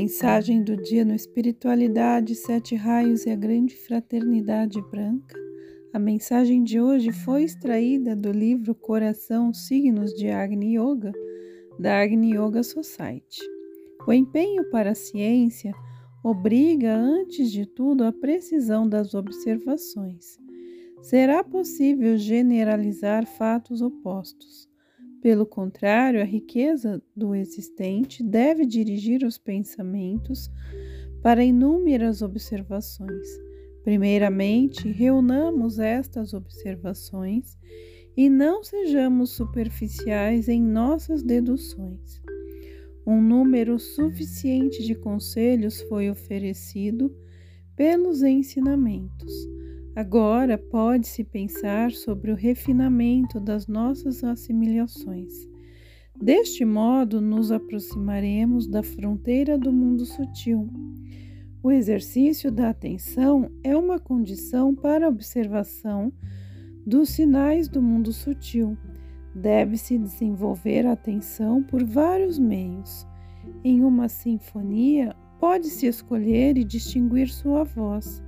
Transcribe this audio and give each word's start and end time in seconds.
Mensagem 0.00 0.64
do 0.64 0.78
dia 0.78 1.04
no 1.04 1.14
Espiritualidade, 1.14 2.34
Sete 2.34 2.74
Raios 2.74 3.26
e 3.26 3.30
a 3.30 3.36
Grande 3.36 3.76
Fraternidade 3.76 4.80
Branca. 4.90 5.38
A 5.92 5.98
mensagem 5.98 6.64
de 6.64 6.80
hoje 6.80 7.12
foi 7.12 7.42
extraída 7.42 8.16
do 8.16 8.32
livro 8.32 8.74
Coração 8.74 9.52
Signos 9.52 10.14
de 10.14 10.30
Agni 10.30 10.78
Yoga, 10.78 11.12
da 11.78 12.00
Agni 12.00 12.34
Yoga 12.34 12.62
Society. 12.62 13.42
O 14.08 14.10
empenho 14.10 14.70
para 14.70 14.92
a 14.92 14.94
ciência 14.94 15.74
obriga, 16.24 16.96
antes 16.96 17.52
de 17.52 17.66
tudo, 17.66 18.02
a 18.02 18.10
precisão 18.10 18.88
das 18.88 19.12
observações. 19.12 20.38
Será 21.02 21.44
possível 21.44 22.16
generalizar 22.16 23.26
fatos 23.26 23.82
opostos 23.82 24.69
pelo 25.22 25.44
contrário, 25.44 26.20
a 26.20 26.24
riqueza 26.24 27.02
do 27.14 27.34
existente 27.34 28.22
deve 28.22 28.64
dirigir 28.64 29.24
os 29.24 29.36
pensamentos 29.36 30.50
para 31.22 31.44
inúmeras 31.44 32.22
observações. 32.22 33.26
Primeiramente, 33.82 34.88
reunamos 34.88 35.78
estas 35.78 36.32
observações 36.32 37.58
e 38.16 38.28
não 38.28 38.62
sejamos 38.62 39.30
superficiais 39.30 40.48
em 40.48 40.62
nossas 40.62 41.22
deduções. 41.22 42.20
Um 43.06 43.20
número 43.20 43.78
suficiente 43.78 44.84
de 44.84 44.94
conselhos 44.94 45.80
foi 45.82 46.10
oferecido 46.10 47.14
pelos 47.76 48.22
ensinamentos 48.22 49.59
Agora 49.94 50.56
pode-se 50.56 51.24
pensar 51.24 51.90
sobre 51.90 52.30
o 52.30 52.36
refinamento 52.36 53.40
das 53.40 53.66
nossas 53.66 54.22
assimilações. 54.22 55.32
Deste 56.16 56.64
modo, 56.64 57.20
nos 57.20 57.50
aproximaremos 57.50 58.68
da 58.68 58.84
fronteira 58.84 59.58
do 59.58 59.72
mundo 59.72 60.06
sutil. 60.06 60.68
O 61.60 61.72
exercício 61.72 62.52
da 62.52 62.70
atenção 62.70 63.50
é 63.64 63.76
uma 63.76 63.98
condição 63.98 64.74
para 64.74 65.06
a 65.06 65.08
observação 65.08 66.12
dos 66.86 67.10
sinais 67.10 67.68
do 67.68 67.82
mundo 67.82 68.12
sutil. 68.12 68.78
Deve-se 69.34 69.98
desenvolver 69.98 70.86
a 70.86 70.92
atenção 70.92 71.64
por 71.64 71.84
vários 71.84 72.38
meios. 72.38 73.06
Em 73.64 73.82
uma 73.82 74.08
sinfonia, 74.08 75.16
pode-se 75.40 75.86
escolher 75.86 76.56
e 76.56 76.64
distinguir 76.64 77.28
sua 77.28 77.64
voz 77.64 78.22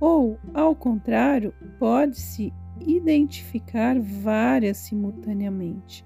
ou, 0.00 0.38
ao 0.52 0.74
contrário, 0.74 1.54
pode-se 1.78 2.52
identificar 2.86 3.98
várias 4.00 4.78
simultaneamente. 4.78 6.04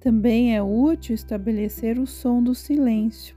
Também 0.00 0.56
é 0.56 0.62
útil 0.62 1.14
estabelecer 1.14 1.98
o 1.98 2.06
som 2.06 2.42
do 2.42 2.54
silêncio. 2.54 3.36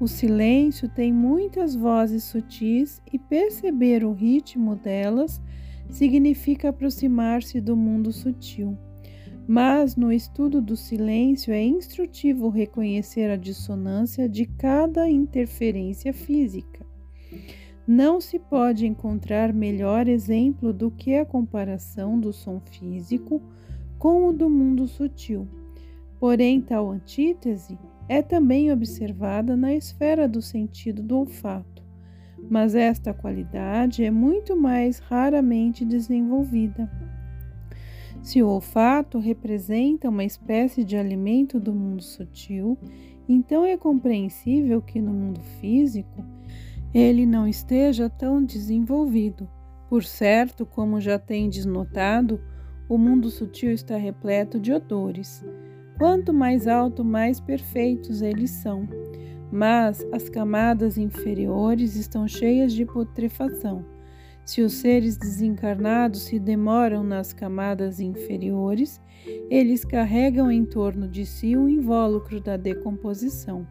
O 0.00 0.08
silêncio 0.08 0.88
tem 0.88 1.12
muitas 1.12 1.74
vozes 1.74 2.24
sutis 2.24 3.00
e 3.12 3.18
perceber 3.18 4.04
o 4.04 4.12
ritmo 4.12 4.74
delas 4.74 5.40
significa 5.88 6.70
aproximar-se 6.70 7.60
do 7.60 7.76
mundo 7.76 8.12
sutil. 8.12 8.76
Mas 9.46 9.94
no 9.94 10.10
estudo 10.10 10.60
do 10.60 10.76
silêncio 10.76 11.52
é 11.52 11.62
instrutivo 11.62 12.48
reconhecer 12.48 13.30
a 13.30 13.36
dissonância 13.36 14.28
de 14.28 14.46
cada 14.46 15.08
interferência 15.08 16.12
física. 16.12 16.84
Não 17.86 18.18
se 18.18 18.38
pode 18.38 18.86
encontrar 18.86 19.52
melhor 19.52 20.08
exemplo 20.08 20.72
do 20.72 20.90
que 20.90 21.16
a 21.16 21.24
comparação 21.24 22.18
do 22.18 22.32
som 22.32 22.58
físico 22.58 23.42
com 23.98 24.26
o 24.26 24.32
do 24.32 24.48
mundo 24.48 24.86
sutil. 24.86 25.46
Porém, 26.18 26.62
tal 26.62 26.90
antítese 26.90 27.78
é 28.08 28.22
também 28.22 28.72
observada 28.72 29.54
na 29.54 29.74
esfera 29.74 30.26
do 30.26 30.40
sentido 30.40 31.02
do 31.02 31.18
olfato, 31.18 31.82
mas 32.50 32.74
esta 32.74 33.12
qualidade 33.12 34.02
é 34.02 34.10
muito 34.10 34.56
mais 34.56 34.98
raramente 34.98 35.84
desenvolvida. 35.84 36.90
Se 38.22 38.42
o 38.42 38.48
olfato 38.48 39.18
representa 39.18 40.08
uma 40.08 40.24
espécie 40.24 40.82
de 40.82 40.96
alimento 40.96 41.60
do 41.60 41.74
mundo 41.74 42.02
sutil, 42.02 42.78
então 43.28 43.64
é 43.64 43.76
compreensível 43.76 44.80
que 44.80 45.02
no 45.02 45.12
mundo 45.12 45.40
físico 45.60 46.24
ele 46.94 47.26
não 47.26 47.48
esteja 47.48 48.08
tão 48.08 48.44
desenvolvido. 48.44 49.50
Por 49.90 50.04
certo, 50.04 50.64
como 50.64 51.00
já 51.00 51.18
tendes 51.18 51.66
notado, 51.66 52.40
o 52.88 52.96
mundo 52.96 53.30
sutil 53.30 53.72
está 53.72 53.96
repleto 53.96 54.60
de 54.60 54.72
odores. 54.72 55.44
Quanto 55.98 56.32
mais 56.32 56.68
alto, 56.68 57.04
mais 57.04 57.40
perfeitos 57.40 58.22
eles 58.22 58.50
são. 58.50 58.88
Mas 59.50 60.06
as 60.12 60.28
camadas 60.28 60.96
inferiores 60.96 61.96
estão 61.96 62.28
cheias 62.28 62.72
de 62.72 62.84
putrefação. 62.84 63.84
Se 64.44 64.60
os 64.60 64.74
seres 64.74 65.16
desencarnados 65.16 66.22
se 66.22 66.38
demoram 66.38 67.02
nas 67.02 67.32
camadas 67.32 67.98
inferiores, 67.98 69.00
eles 69.48 69.84
carregam 69.84 70.50
em 70.50 70.64
torno 70.64 71.08
de 71.08 71.24
si 71.24 71.56
o 71.56 71.68
invólucro 71.68 72.40
da 72.40 72.56
decomposição. 72.56 73.66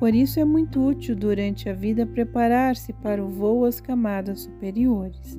Por 0.00 0.14
isso 0.14 0.40
é 0.40 0.44
muito 0.46 0.80
útil 0.80 1.14
durante 1.14 1.68
a 1.68 1.74
vida 1.74 2.06
preparar-se 2.06 2.90
para 2.90 3.22
o 3.22 3.28
voo 3.28 3.66
às 3.66 3.82
camadas 3.82 4.40
superiores. 4.40 5.38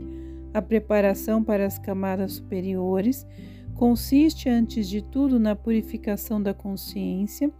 A 0.53 0.61
preparação 0.61 1.43
para 1.43 1.65
as 1.65 1.79
camadas 1.79 2.33
superiores 2.33 3.25
consiste, 3.73 4.47
antes 4.47 4.87
de 4.87 5.01
tudo, 5.01 5.39
na 5.39 5.55
purificação 5.55 6.39
da 6.39 6.53
consciência 6.53 7.51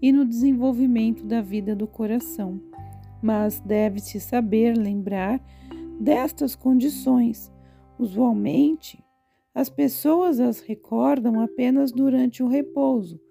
e 0.00 0.12
no 0.12 0.24
desenvolvimento 0.24 1.26
da 1.26 1.42
vida 1.42 1.74
do 1.74 1.88
coração. 1.88 2.60
Mas 3.20 3.58
deve-se 3.58 4.20
saber 4.20 4.78
lembrar 4.78 5.44
destas 5.98 6.54
condições. 6.54 7.52
Usualmente, 7.98 9.04
as 9.52 9.68
pessoas 9.68 10.38
as 10.38 10.60
recordam 10.60 11.40
apenas 11.40 11.90
durante 11.90 12.40
o 12.40 12.46
repouso 12.46 13.25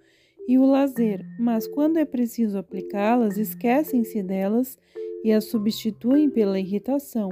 e 0.48 0.58
o 0.58 0.66
lazer, 0.66 1.26
mas 1.40 1.68
quando 1.68 1.98
é 1.98 2.06
preciso 2.06 2.58
aplicá-las, 2.58 3.38
esquecem-se 3.38 4.22
delas 4.22 4.78
e 5.24 5.32
as 5.32 5.46
substituem 5.46 6.30
pela 6.30 6.60
irritação. 6.60 7.30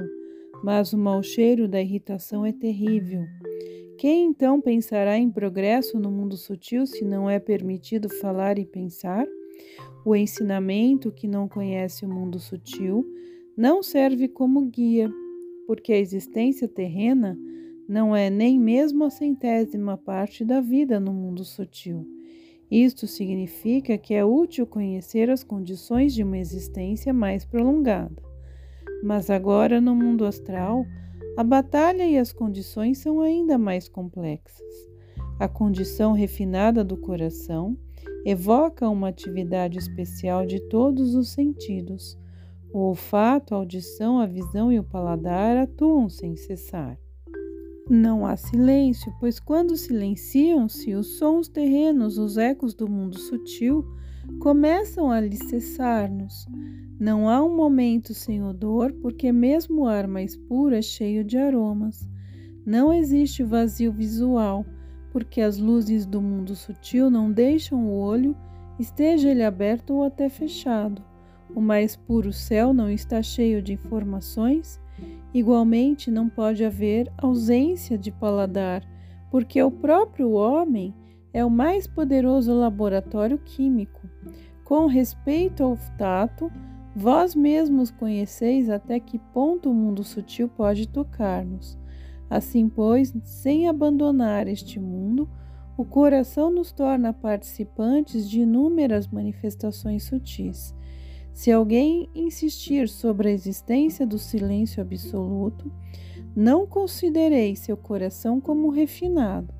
Mas 0.62 0.92
o 0.92 0.98
mau 0.98 1.22
cheiro 1.22 1.68
da 1.68 1.80
irritação 1.80 2.44
é 2.44 2.52
terrível. 2.52 3.24
Quem 3.98 4.26
então 4.26 4.60
pensará 4.60 5.16
em 5.16 5.30
progresso 5.30 5.98
no 5.98 6.10
mundo 6.10 6.36
sutil 6.36 6.86
se 6.86 7.04
não 7.04 7.30
é 7.30 7.38
permitido 7.38 8.08
falar 8.08 8.58
e 8.58 8.66
pensar? 8.66 9.26
O 10.04 10.16
ensinamento 10.16 11.12
que 11.12 11.28
não 11.28 11.48
conhece 11.48 12.04
o 12.04 12.08
mundo 12.08 12.38
sutil 12.38 13.06
não 13.56 13.82
serve 13.82 14.26
como 14.26 14.66
guia, 14.66 15.10
porque 15.66 15.92
a 15.92 15.98
existência 15.98 16.66
terrena 16.66 17.38
não 17.88 18.14
é 18.16 18.28
nem 18.28 18.58
mesmo 18.58 19.04
a 19.04 19.10
centésima 19.10 19.96
parte 19.96 20.44
da 20.44 20.60
vida 20.60 20.98
no 20.98 21.12
mundo 21.12 21.44
sutil. 21.44 22.13
Isto 22.74 23.06
significa 23.06 23.96
que 23.96 24.14
é 24.14 24.24
útil 24.24 24.66
conhecer 24.66 25.30
as 25.30 25.44
condições 25.44 26.12
de 26.12 26.24
uma 26.24 26.38
existência 26.38 27.14
mais 27.14 27.44
prolongada. 27.44 28.20
Mas 29.00 29.30
agora, 29.30 29.80
no 29.80 29.94
mundo 29.94 30.24
astral, 30.24 30.84
a 31.36 31.44
batalha 31.44 32.04
e 32.04 32.18
as 32.18 32.32
condições 32.32 32.98
são 32.98 33.20
ainda 33.20 33.56
mais 33.56 33.88
complexas. 33.88 34.66
A 35.38 35.46
condição 35.46 36.10
refinada 36.10 36.82
do 36.82 36.96
coração 36.96 37.78
evoca 38.26 38.88
uma 38.88 39.06
atividade 39.06 39.78
especial 39.78 40.44
de 40.44 40.58
todos 40.68 41.14
os 41.14 41.28
sentidos. 41.28 42.18
O 42.72 42.80
olfato, 42.80 43.54
a 43.54 43.58
audição, 43.58 44.18
a 44.18 44.26
visão 44.26 44.72
e 44.72 44.80
o 44.80 44.84
paladar 44.84 45.56
atuam 45.56 46.08
sem 46.08 46.34
cessar. 46.34 46.98
Não 47.88 48.24
há 48.24 48.34
silêncio, 48.34 49.12
pois 49.20 49.38
quando 49.38 49.76
silenciam-se 49.76 50.94
os 50.94 51.18
sons 51.18 51.48
terrenos, 51.48 52.16
os 52.16 52.38
ecos 52.38 52.72
do 52.72 52.88
mundo 52.88 53.18
sutil, 53.18 53.84
começam 54.40 55.10
a 55.10 55.16
alicerçar-nos. 55.16 56.46
Não 56.98 57.28
há 57.28 57.44
um 57.44 57.54
momento 57.54 58.14
sem 58.14 58.42
odor, 58.42 58.90
porque 59.02 59.30
mesmo 59.30 59.82
o 59.82 59.86
ar 59.86 60.06
mais 60.06 60.34
puro 60.34 60.74
é 60.74 60.80
cheio 60.80 61.22
de 61.22 61.36
aromas. 61.36 62.08
Não 62.64 62.90
existe 62.90 63.42
vazio 63.42 63.92
visual, 63.92 64.64
porque 65.12 65.42
as 65.42 65.58
luzes 65.58 66.06
do 66.06 66.22
mundo 66.22 66.56
sutil 66.56 67.10
não 67.10 67.30
deixam 67.30 67.84
o 67.86 67.98
olho, 67.98 68.34
esteja 68.80 69.28
ele 69.28 69.42
aberto 69.42 69.92
ou 69.92 70.04
até 70.04 70.30
fechado. 70.30 71.04
O 71.54 71.60
mais 71.60 71.94
puro 71.94 72.32
céu 72.32 72.72
não 72.72 72.88
está 72.88 73.20
cheio 73.20 73.60
de 73.60 73.74
informações, 73.74 74.80
Igualmente, 75.32 76.10
não 76.10 76.28
pode 76.28 76.64
haver 76.64 77.12
ausência 77.18 77.98
de 77.98 78.10
paladar, 78.10 78.82
porque 79.30 79.60
o 79.62 79.70
próprio 79.70 80.32
homem 80.32 80.94
é 81.32 81.44
o 81.44 81.50
mais 81.50 81.86
poderoso 81.86 82.54
laboratório 82.54 83.38
químico. 83.38 84.08
Com 84.64 84.86
respeito 84.86 85.64
ao 85.64 85.76
tato, 85.98 86.50
vós 86.94 87.34
mesmos 87.34 87.90
conheceis 87.90 88.70
até 88.70 89.00
que 89.00 89.18
ponto 89.18 89.70
o 89.70 89.74
mundo 89.74 90.04
sutil 90.04 90.48
pode 90.48 90.88
tocar-nos. 90.88 91.76
Assim, 92.30 92.68
pois, 92.68 93.12
sem 93.24 93.68
abandonar 93.68 94.46
este 94.46 94.78
mundo, 94.78 95.28
o 95.76 95.84
coração 95.84 96.50
nos 96.50 96.70
torna 96.70 97.12
participantes 97.12 98.30
de 98.30 98.42
inúmeras 98.42 99.08
manifestações 99.08 100.04
sutis. 100.04 100.74
Se 101.34 101.50
alguém 101.50 102.08
insistir 102.14 102.88
sobre 102.88 103.28
a 103.28 103.32
existência 103.32 104.06
do 104.06 104.18
silêncio 104.18 104.80
absoluto, 104.80 105.70
não 106.34 106.64
considerei 106.64 107.56
seu 107.56 107.76
coração 107.76 108.40
como 108.40 108.70
refinado. 108.70 109.52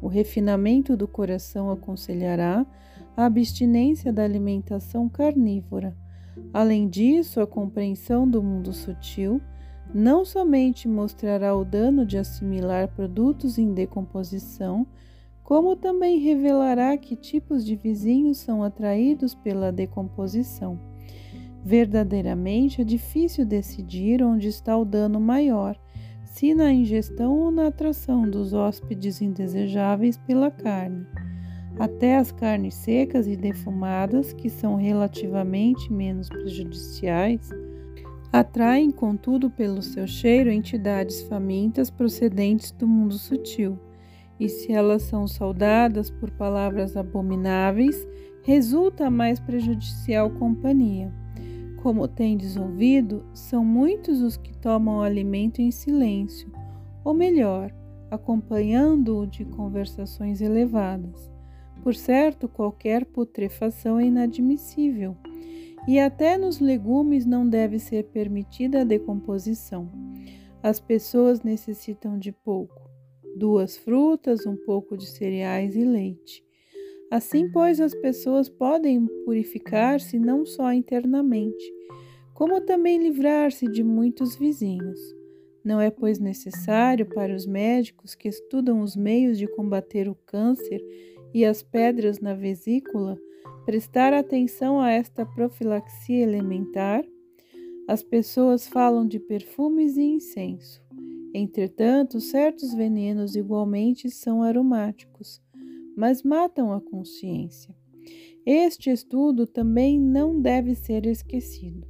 O 0.00 0.08
refinamento 0.08 0.94
do 0.94 1.08
coração 1.08 1.70
aconselhará 1.70 2.66
a 3.16 3.24
abstinência 3.24 4.12
da 4.12 4.24
alimentação 4.24 5.08
carnívora. 5.08 5.96
Além 6.52 6.86
disso, 6.86 7.40
a 7.40 7.46
compreensão 7.46 8.28
do 8.28 8.42
mundo 8.42 8.74
sutil 8.74 9.40
não 9.94 10.22
somente 10.22 10.86
mostrará 10.86 11.56
o 11.56 11.64
dano 11.64 12.04
de 12.04 12.18
assimilar 12.18 12.88
produtos 12.88 13.56
em 13.56 13.72
decomposição, 13.72 14.86
como 15.42 15.76
também 15.76 16.18
revelará 16.18 16.94
que 16.98 17.16
tipos 17.16 17.64
de 17.64 17.74
vizinhos 17.74 18.36
são 18.36 18.62
atraídos 18.62 19.34
pela 19.34 19.72
decomposição. 19.72 20.78
Verdadeiramente 21.64 22.80
é 22.80 22.84
difícil 22.84 23.44
decidir 23.44 24.22
onde 24.22 24.48
está 24.48 24.76
o 24.76 24.84
dano 24.84 25.20
maior, 25.20 25.76
se 26.24 26.54
na 26.54 26.72
ingestão 26.72 27.38
ou 27.38 27.50
na 27.50 27.68
atração 27.68 28.28
dos 28.28 28.52
hóspedes 28.52 29.20
indesejáveis 29.20 30.16
pela 30.16 30.50
carne. 30.50 31.06
Até 31.78 32.16
as 32.16 32.30
carnes 32.30 32.74
secas 32.74 33.26
e 33.26 33.36
defumadas, 33.36 34.32
que 34.32 34.48
são 34.48 34.76
relativamente 34.76 35.92
menos 35.92 36.28
prejudiciais, 36.28 37.50
atraem, 38.32 38.90
contudo, 38.90 39.50
pelo 39.50 39.82
seu 39.82 40.06
cheiro, 40.06 40.50
entidades 40.50 41.22
famintas 41.22 41.90
procedentes 41.90 42.70
do 42.70 42.86
mundo 42.86 43.18
sutil 43.18 43.78
e 44.38 44.48
se 44.48 44.72
elas 44.72 45.02
são 45.02 45.26
saudadas 45.26 46.10
por 46.10 46.30
palavras 46.30 46.96
abomináveis, 46.96 48.06
resulta 48.46 49.10
mais 49.10 49.40
prejudicial 49.40 50.30
companhia. 50.30 51.12
Como 51.82 52.06
tendes 52.06 52.56
ouvido, 52.56 53.26
são 53.34 53.64
muitos 53.64 54.22
os 54.22 54.36
que 54.36 54.56
tomam 54.56 55.02
alimento 55.02 55.60
em 55.60 55.72
silêncio, 55.72 56.48
ou 57.04 57.12
melhor, 57.12 57.74
acompanhando-o 58.08 59.26
de 59.26 59.44
conversações 59.44 60.40
elevadas. 60.40 61.28
Por 61.82 61.96
certo, 61.96 62.48
qualquer 62.48 63.04
putrefação 63.04 63.98
é 63.98 64.06
inadmissível, 64.06 65.16
e 65.88 65.98
até 65.98 66.38
nos 66.38 66.60
legumes 66.60 67.26
não 67.26 67.48
deve 67.48 67.80
ser 67.80 68.04
permitida 68.04 68.82
a 68.82 68.84
decomposição. 68.84 69.90
As 70.62 70.78
pessoas 70.78 71.42
necessitam 71.42 72.16
de 72.16 72.30
pouco 72.30 72.86
duas 73.36 73.76
frutas, 73.76 74.46
um 74.46 74.56
pouco 74.56 74.96
de 74.96 75.06
cereais 75.06 75.74
e 75.74 75.84
leite. 75.84 76.46
Assim, 77.10 77.48
pois, 77.50 77.80
as 77.80 77.94
pessoas 77.94 78.48
podem 78.48 79.06
purificar-se 79.24 80.18
não 80.18 80.44
só 80.44 80.72
internamente, 80.72 81.64
como 82.34 82.60
também 82.60 82.98
livrar-se 82.98 83.66
de 83.66 83.84
muitos 83.84 84.36
vizinhos. 84.36 85.00
Não 85.64 85.80
é, 85.80 85.90
pois, 85.90 86.18
necessário 86.18 87.06
para 87.06 87.34
os 87.34 87.46
médicos 87.46 88.14
que 88.14 88.28
estudam 88.28 88.80
os 88.80 88.96
meios 88.96 89.38
de 89.38 89.46
combater 89.46 90.08
o 90.08 90.14
câncer 90.14 90.80
e 91.32 91.44
as 91.44 91.62
pedras 91.62 92.20
na 92.20 92.34
vesícula 92.34 93.18
prestar 93.64 94.12
atenção 94.12 94.80
a 94.80 94.90
esta 94.90 95.26
profilaxia 95.26 96.22
elementar? 96.22 97.04
As 97.88 98.02
pessoas 98.02 98.66
falam 98.66 99.06
de 99.06 99.18
perfumes 99.18 99.96
e 99.96 100.02
incenso. 100.02 100.80
Entretanto, 101.34 102.20
certos 102.20 102.72
venenos 102.74 103.36
igualmente 103.36 104.10
são 104.10 104.42
aromáticos, 104.42 105.42
mas 105.96 106.22
matam 106.22 106.72
a 106.72 106.80
consciência. 106.80 107.74
Este 108.44 108.90
estudo 108.90 109.46
também 109.46 109.98
não 109.98 110.40
deve 110.40 110.74
ser 110.74 111.06
esquecido. 111.06 111.86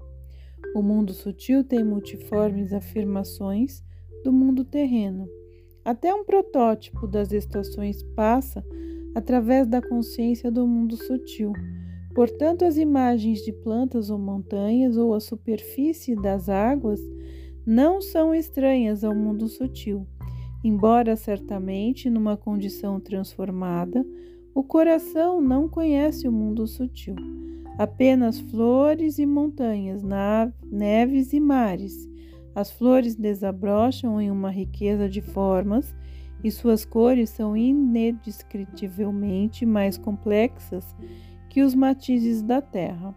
O 0.75 0.81
mundo 0.81 1.13
sutil 1.13 1.65
tem 1.65 1.85
multiformes 1.85 2.73
afirmações 2.73 3.85
do 4.23 4.33
mundo 4.33 4.65
terreno. 4.65 5.29
Até 5.85 6.15
um 6.15 6.25
protótipo 6.25 7.07
das 7.07 7.33
estações 7.33 8.03
passa 8.15 8.65
através 9.15 9.67
da 9.67 9.81
consciência 9.81 10.51
do 10.51 10.67
mundo 10.67 10.97
sutil. 10.97 11.53
Portanto, 12.15 12.65
as 12.65 12.77
imagens 12.77 13.41
de 13.45 13.53
plantas 13.53 14.09
ou 14.11 14.19
montanhas 14.19 14.97
ou 14.97 15.15
a 15.15 15.21
superfície 15.21 16.17
das 16.17 16.49
águas 16.49 17.01
não 17.67 18.01
são 18.01 18.35
estranhas 18.35 19.05
ao 19.05 19.15
mundo 19.15 19.49
sutil, 19.49 20.07
embora 20.67 21.15
certamente 21.15 22.11
numa 22.11 22.37
condição 22.37 22.99
transformada, 22.99 24.05
o 24.53 24.65
coração 24.65 25.41
não 25.41 25.69
conhece 25.69 26.27
o 26.27 26.33
mundo 26.33 26.67
sutil. 26.67 27.15
Apenas 27.79 28.41
flores 28.41 29.21
e 29.21 29.27
montanhas, 29.27 30.03
neves 30.65 31.33
e 31.33 31.39
mares. 31.39 32.11
As 32.53 32.73
flores 32.73 33.15
desabrocham 33.15 34.21
em 34.21 34.29
uma 34.29 34.51
riqueza 34.51 35.09
de 35.09 35.21
formas 35.21 35.95
e 36.43 36.51
suas 36.51 36.85
cores 36.85 37.31
são 37.31 37.57
indescritivelmente 37.57 39.65
mais 39.65 39.97
complexas 39.97 40.97
que 41.49 41.63
os 41.63 41.77
matizes 41.77 42.43
da 42.43 42.61
terra 42.61 43.15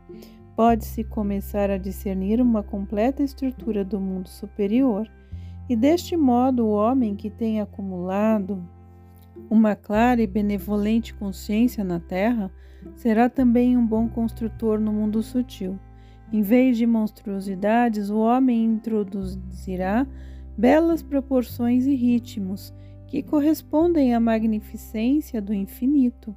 pode-se 0.56 1.04
começar 1.04 1.72
a 1.72 1.78
discernir 1.78 2.40
uma 2.42 2.62
completa 2.62 3.24
estrutura 3.24 3.84
do 3.84 4.00
mundo 4.00 4.28
superior, 4.28 5.10
e 5.70 5.76
deste 5.76 6.18
modo 6.18 6.66
o 6.66 6.72
homem 6.72 7.16
que 7.16 7.30
tem 7.30 7.62
acumulado 7.62 8.68
uma 9.50 9.76
clara 9.76 10.22
e 10.22 10.28
benevolente 10.28 11.14
consciência 11.14 11.84
na 11.84 12.00
terra 12.00 12.52
será 12.96 13.30
também 13.30 13.78
um 13.78 13.86
bom 13.86 14.10
construtor 14.10 14.80
no 14.80 14.92
mundo 14.92 15.22
sutil. 15.22 15.80
Em 16.34 16.42
vez 16.42 16.78
de 16.78 16.86
monstruosidades, 16.86 18.10
o 18.10 18.18
homem 18.18 18.66
introduzirá 18.66 20.08
belas 20.58 21.02
proporções 21.02 21.86
e 21.86 21.96
ritmos 21.96 22.74
que 23.08 23.24
correspondem 23.24 24.14
à 24.14 24.20
magnificência 24.20 25.42
do 25.42 25.54
infinito. 25.54 26.36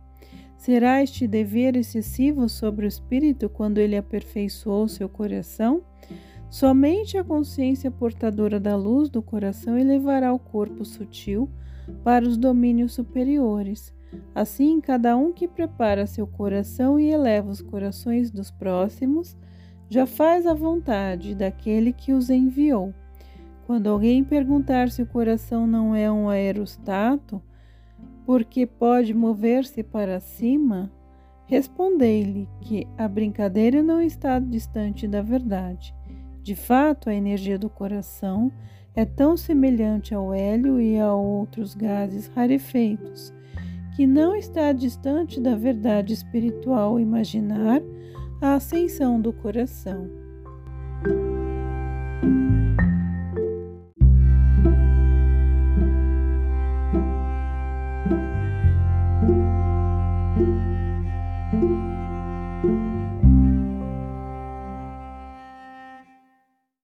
Será 0.57 1.03
este 1.03 1.27
dever 1.27 1.77
excessivo 1.77 2.49
sobre 2.49 2.87
o 2.87 2.89
espírito 2.89 3.49
quando 3.49 3.79
ele 3.79 3.97
aperfeiçoou 3.97 4.89
seu 4.89 5.09
coração? 5.09 5.83
Somente 6.53 7.17
a 7.17 7.25
consciência 7.25 7.91
portadora 7.91 8.61
da 8.61 8.77
luz 8.77 9.09
do 9.09 9.23
coração 9.23 9.79
elevará 9.79 10.35
o 10.35 10.39
corpo 10.39 10.85
sutil 10.85 11.49
para 12.05 12.29
os 12.29 12.37
domínios 12.37 12.93
superiores. 12.93 13.91
Assim, 14.35 14.79
cada 14.79 15.17
um 15.17 15.33
que 15.33 15.49
prepara 15.49 16.07
seu 16.07 16.27
coração 16.27 17.01
e 17.01 17.11
eleva 17.11 17.51
os 17.51 17.63
corações 17.63 18.31
dos 18.31 18.51
próximos, 18.51 19.35
já 19.89 20.05
faz 20.05 20.47
a 20.47 20.53
vontade 20.53 21.35
daquele 21.35 21.91
que 21.91 22.13
os 22.13 22.29
enviou. 22.29 22.93
Quando 23.67 23.89
alguém 23.89 24.23
perguntar 24.23 24.91
se 24.91 25.01
o 25.01 25.07
coração 25.07 25.67
não 25.67 25.97
é 25.97 26.13
um 26.13 26.29
aerostato, 26.29 27.41
porque 28.27 28.67
pode 28.67 29.15
mover-se 29.15 29.83
para 29.83 30.21
cima, 30.21 30.93
respondei-lhe 31.47 32.47
que 32.61 32.87
a 32.99 33.09
brincadeira 33.09 33.83
não 33.83 34.03
está 34.03 34.39
distante 34.39 35.09
da 35.09 35.23
verdade. 35.23 35.95
De 36.43 36.57
fato, 36.57 37.09
a 37.09 37.15
energia 37.15 37.59
do 37.59 37.71
coração 37.71 38.51
é 38.95 39.05
tão 39.05 39.37
semelhante 39.37 40.15
ao 40.15 40.35
hélio 40.35 40.81
e 40.81 40.99
a 40.99 41.15
outros 41.15 41.75
gases 41.75 42.27
rarefeitos, 42.27 43.33
que 43.95 44.07
não 44.07 44.35
está 44.35 44.73
distante 44.73 45.41
da 45.41 45.55
verdade 45.55 46.13
espiritual 46.13 46.99
imaginar 46.99 47.81
a 48.41 48.55
ascensão 48.55 49.21
do 49.21 49.33
coração. 49.33 50.11